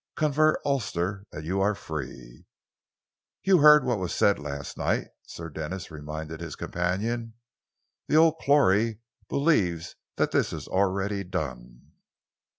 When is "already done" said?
10.67-11.91